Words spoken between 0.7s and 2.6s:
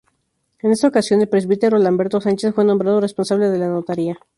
esta ocasión, el Presbítero Lamberto Sánchez